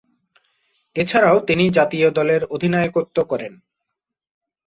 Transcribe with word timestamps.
এছাড়াও 0.95 1.37
তিনি 1.39 1.65
জাতীয় 1.69 2.07
দলের 2.09 2.41
অধিনায়কত্ব 2.45 3.17
করেন। 3.23 3.53